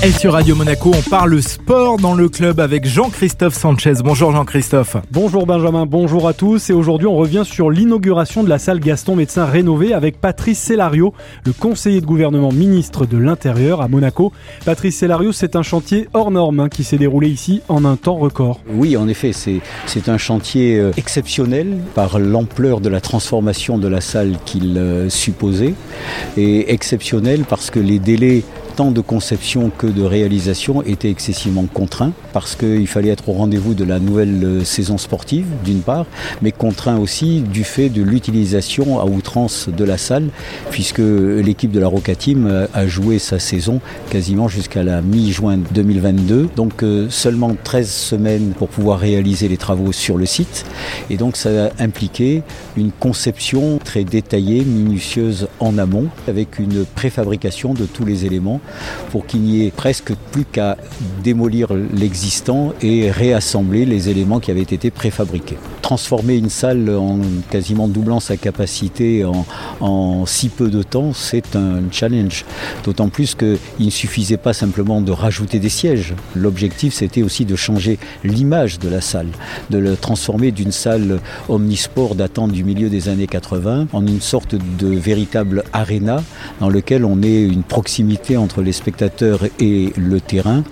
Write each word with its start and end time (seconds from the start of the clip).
Et 0.00 0.12
sur 0.12 0.34
Radio 0.34 0.54
Monaco, 0.54 0.92
on 0.94 1.10
parle 1.10 1.42
sport 1.42 1.96
dans 1.96 2.14
le 2.14 2.28
club 2.28 2.60
avec 2.60 2.86
Jean-Christophe 2.86 3.54
Sanchez. 3.54 3.94
Bonjour 4.04 4.30
Jean-Christophe. 4.30 4.96
Bonjour 5.10 5.44
Benjamin, 5.44 5.86
bonjour 5.86 6.28
à 6.28 6.34
tous. 6.34 6.70
Et 6.70 6.72
aujourd'hui, 6.72 7.08
on 7.08 7.16
revient 7.16 7.42
sur 7.44 7.68
l'inauguration 7.68 8.44
de 8.44 8.48
la 8.48 8.60
salle 8.60 8.78
Gaston 8.78 9.16
Médecin 9.16 9.44
rénovée 9.44 9.92
avec 9.92 10.20
Patrice 10.20 10.60
Cellario, 10.60 11.14
le 11.44 11.52
conseiller 11.52 12.00
de 12.00 12.06
gouvernement 12.06 12.52
ministre 12.52 13.06
de 13.06 13.18
l'Intérieur 13.18 13.82
à 13.82 13.88
Monaco. 13.88 14.32
Patrice 14.64 14.96
Cellario, 14.96 15.32
c'est 15.32 15.56
un 15.56 15.64
chantier 15.64 16.06
hors 16.14 16.30
norme 16.30 16.60
hein, 16.60 16.68
qui 16.68 16.84
s'est 16.84 16.96
déroulé 16.96 17.28
ici 17.28 17.62
en 17.66 17.84
un 17.84 17.96
temps 17.96 18.18
record. 18.18 18.60
Oui, 18.72 18.96
en 18.96 19.08
effet, 19.08 19.32
c'est 19.32 20.08
un 20.08 20.18
chantier 20.18 20.78
euh, 20.78 20.92
exceptionnel 20.96 21.76
par 21.96 22.20
l'ampleur 22.20 22.80
de 22.80 22.88
la 22.88 23.00
transformation 23.00 23.78
de 23.78 23.88
la 23.88 24.00
salle 24.00 24.36
qu'il 24.44 24.78
euh, 24.78 25.10
supposait 25.10 25.74
et 26.36 26.72
exceptionnel 26.72 27.44
parce 27.48 27.72
que 27.72 27.80
les 27.80 27.98
délais 27.98 28.44
tant 28.78 28.92
de 28.92 29.00
conception 29.00 29.72
que 29.76 29.88
de 29.88 30.04
réalisation 30.04 30.84
étaient 30.84 31.10
excessivement 31.10 31.66
contraints 31.66 32.12
parce 32.32 32.54
qu'il 32.54 32.86
fallait 32.86 33.08
être 33.08 33.28
au 33.28 33.32
rendez-vous 33.32 33.74
de 33.74 33.82
la 33.82 33.98
nouvelle 33.98 34.44
euh, 34.44 34.64
saison 34.64 34.98
sportive 34.98 35.46
d'une 35.64 35.80
part, 35.80 36.06
mais 36.42 36.52
contraints 36.52 36.96
aussi 36.96 37.40
du 37.40 37.64
fait 37.64 37.88
de 37.88 38.02
l'utilisation 38.02 39.00
à 39.00 39.04
outrance 39.04 39.68
de 39.68 39.82
la 39.82 39.98
salle 39.98 40.28
puisque 40.70 41.00
l'équipe 41.00 41.72
de 41.72 41.80
la 41.80 41.88
Roca 41.88 42.14
Team 42.14 42.46
euh, 42.46 42.68
a 42.72 42.86
joué 42.86 43.18
sa 43.18 43.40
saison 43.40 43.80
quasiment 44.10 44.46
jusqu'à 44.46 44.84
la 44.84 45.02
mi-juin 45.02 45.58
2022, 45.72 46.48
donc 46.54 46.84
euh, 46.84 47.08
seulement 47.10 47.56
13 47.64 47.90
semaines 47.90 48.52
pour 48.56 48.68
pouvoir 48.68 49.00
réaliser 49.00 49.48
les 49.48 49.56
travaux 49.56 49.90
sur 49.90 50.16
le 50.16 50.24
site. 50.24 50.64
Et 51.10 51.16
donc 51.16 51.36
ça 51.36 51.66
a 51.66 51.82
impliqué 51.82 52.44
une 52.76 52.92
conception 52.92 53.80
très 53.82 54.04
détaillée, 54.04 54.62
minutieuse 54.64 55.48
en 55.58 55.78
amont 55.78 56.06
avec 56.28 56.60
une 56.60 56.84
préfabrication 56.84 57.74
de 57.74 57.84
tous 57.84 58.04
les 58.04 58.24
éléments 58.24 58.60
pour 59.10 59.26
qu'il 59.26 59.40
n'y 59.40 59.66
ait 59.66 59.70
presque 59.70 60.12
plus 60.32 60.44
qu'à 60.44 60.76
démolir 61.22 61.72
l'existant 61.74 62.72
et 62.82 63.10
réassembler 63.10 63.84
les 63.84 64.08
éléments 64.08 64.40
qui 64.40 64.50
avaient 64.50 64.60
été 64.62 64.90
préfabriqués. 64.90 65.58
Transformer 65.88 66.36
une 66.36 66.50
salle 66.50 66.90
en 66.90 67.18
quasiment 67.50 67.88
doublant 67.88 68.20
sa 68.20 68.36
capacité 68.36 69.24
en, 69.80 70.26
si 70.26 70.50
peu 70.50 70.68
de 70.68 70.82
temps, 70.82 71.14
c'est 71.14 71.56
un 71.56 71.80
challenge. 71.90 72.44
D'autant 72.84 73.08
plus 73.08 73.34
qu'il 73.34 73.56
ne 73.80 73.88
suffisait 73.88 74.36
pas 74.36 74.52
simplement 74.52 75.00
de 75.00 75.12
rajouter 75.12 75.58
des 75.58 75.70
sièges. 75.70 76.12
L'objectif, 76.36 76.92
c'était 76.92 77.22
aussi 77.22 77.46
de 77.46 77.56
changer 77.56 77.98
l'image 78.22 78.78
de 78.78 78.90
la 78.90 79.00
salle, 79.00 79.28
de 79.70 79.78
le 79.78 79.96
transformer 79.96 80.50
d'une 80.50 80.72
salle 80.72 81.20
omnisport 81.48 82.16
datant 82.16 82.48
du 82.48 82.64
milieu 82.64 82.90
des 82.90 83.08
années 83.08 83.26
80 83.26 83.86
en 83.90 84.06
une 84.06 84.20
sorte 84.20 84.56
de 84.56 84.88
véritable 84.88 85.64
aréna 85.72 86.22
dans 86.60 86.68
lequel 86.68 87.06
on 87.06 87.22
ait 87.22 87.44
une 87.44 87.62
proximité 87.62 88.36
entre 88.36 88.60
les 88.60 88.72
spectateurs 88.72 89.40
et 89.58 89.94
le 89.96 90.20
terrain 90.20 90.64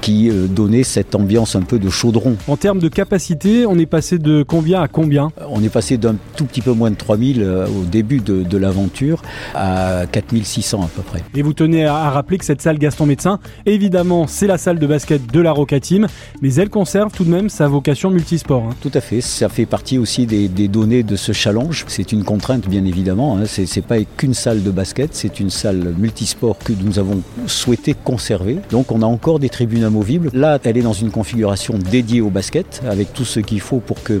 qui 0.00 0.30
euh, 0.30 0.48
donnait 0.48 0.82
cette 0.82 1.14
ambiance 1.14 1.54
un 1.54 1.62
peu 1.62 1.78
de 1.78 1.88
chaudron. 1.90 2.36
En 2.48 2.56
termes 2.56 2.80
de 2.80 2.88
capacité, 2.88 3.66
on 3.66 3.78
est 3.78 3.86
passé 3.86 4.18
de 4.18 4.42
combien 4.42 4.63
à 4.72 4.88
combien 4.88 5.30
On 5.50 5.62
est 5.62 5.68
passé 5.68 5.98
d'un 5.98 6.16
tout 6.36 6.46
petit 6.46 6.62
peu 6.62 6.72
moins 6.72 6.90
de 6.90 6.96
3000 6.96 7.42
euh, 7.42 7.66
au 7.66 7.84
début 7.84 8.20
de, 8.20 8.56
l'aventure 8.56 9.20
à 9.54 10.04
4600 10.10 10.82
à 10.82 10.86
peu 10.86 11.02
près. 11.02 11.22
Et 11.34 11.42
vous 11.42 11.52
tenez 11.52 11.84
à 11.84 12.10
rappeler 12.10 12.38
que 12.38 12.44
cette 12.44 12.62
salle 12.62 12.78
Gaston 12.78 13.04
Médecin, 13.04 13.40
évidemment, 13.66 14.26
c'est 14.26 14.46
la 14.46 14.58
salle 14.58 14.78
de 14.78 14.86
basket 14.86 15.30
de 15.30 15.40
la 15.40 15.50
Roca 15.50 15.80
Team, 15.80 16.06
mais 16.40 16.54
elle 16.54 16.70
conserve 16.70 17.12
tout 17.12 17.24
de 17.24 17.30
même 17.30 17.48
sa 17.48 17.66
vocation 17.66 18.10
multisport. 18.10 18.62
Hein. 18.62 18.74
Tout 18.80 18.92
à 18.94 19.00
fait, 19.00 19.20
ça 19.20 19.48
fait 19.48 19.66
partie 19.66 19.98
aussi 19.98 20.24
des, 20.24 20.48
données 20.68 21.02
de 21.02 21.16
ce 21.16 21.32
challenge. 21.32 21.84
C'est 21.88 22.12
une 22.12 22.24
contrainte 22.24 22.68
bien 22.68 22.84
évidemment, 22.84 23.36
hein. 23.36 23.44
c'est 23.46 23.84
pas 23.84 23.96
qu'une 24.16 24.34
salle 24.34 24.62
de 24.62 24.70
basket, 24.70 25.10
c'est 25.14 25.40
une 25.40 25.50
salle 25.50 25.94
multisport 25.98 26.56
que 26.58 26.72
nous 26.72 26.98
avons 26.98 27.20
souhaité 27.46 27.94
conserver. 27.94 28.58
Donc 28.70 28.92
on 28.92 29.02
a 29.02 29.06
encore 29.06 29.40
des 29.40 29.48
tribunes 29.48 29.84
amovibles. 29.84 30.30
Là, 30.32 30.58
elle 30.62 30.78
est 30.78 30.82
dans 30.82 30.92
une 30.92 31.10
configuration 31.10 31.76
dédiée 31.78 32.20
au 32.20 32.30
basket, 32.30 32.82
avec 32.88 33.12
tout 33.12 33.24
ce 33.24 33.40
qu'il 33.40 33.60
faut 33.60 33.80
pour 33.80 34.02
que 34.02 34.20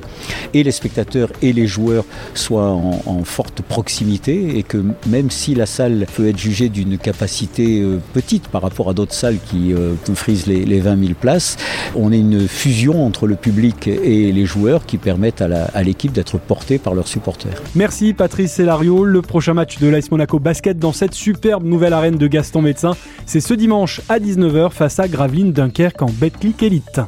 et 0.52 0.62
les 0.62 0.70
spectateurs 0.70 1.30
et 1.42 1.52
les 1.52 1.66
joueurs 1.66 2.04
soient 2.34 2.70
en, 2.70 3.24
forte 3.24 3.62
proximité 3.62 4.58
et 4.58 4.62
que 4.62 4.82
même 5.06 5.30
si 5.30 5.54
la 5.54 5.66
salle 5.66 6.06
peut 6.14 6.28
être 6.28 6.38
jugée 6.38 6.68
d'une 6.68 6.98
capacité 6.98 7.80
euh, 7.80 7.98
petite 8.12 8.48
par 8.48 8.60
rapport 8.60 8.90
à 8.90 8.94
d'autres 8.94 9.14
salles 9.14 9.38
qui 9.50 9.72
euh, 9.72 9.94
frisent 10.14 10.46
les, 10.46 10.64
les, 10.64 10.80
20 10.80 11.00
000 11.00 11.12
places, 11.18 11.56
on 11.94 12.12
a 12.12 12.16
une 12.16 12.46
fusion 12.46 13.06
entre 13.06 13.26
le 13.26 13.36
public 13.36 13.88
et 13.88 14.30
les 14.30 14.44
joueurs 14.44 14.84
qui 14.84 14.98
permettent 14.98 15.42
à 15.42 15.82
l'équipe 15.82 16.12
d'être 16.12 16.38
portée 16.38 16.78
par 16.78 16.94
leurs 16.94 17.08
supporters. 17.08 17.62
Merci 17.74 18.12
Patrice 18.12 18.52
Celario. 18.52 19.04
Le 19.04 19.22
prochain 19.22 19.54
match 19.54 19.78
de 19.78 19.88
l'AS 19.88 20.10
Monaco 20.10 20.38
Basket 20.38 20.78
dans 20.78 20.92
cette 20.92 21.14
superbe 21.14 21.64
nouvelle 21.64 21.92
arène 21.92 22.16
de 22.16 22.26
Gaston 22.26 22.62
Médecin 22.62 22.94
c'est 23.26 23.40
ce 23.40 23.54
dimanche 23.54 24.00
à 24.08 24.18
19h 24.18 24.70
face 24.70 24.98
à 24.98 25.08
Gravelines 25.08 25.52
Dunkerque 25.52 26.02
en 26.02 26.10
Betclic 26.10 26.62
Elite. 26.62 27.00